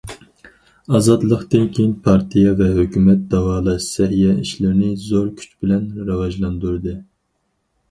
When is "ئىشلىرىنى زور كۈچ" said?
4.47-5.55